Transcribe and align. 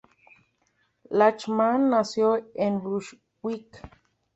Lachmann 1.11 1.91
nació 1.91 2.43
en 2.55 2.81
Brunswick. 2.81 3.83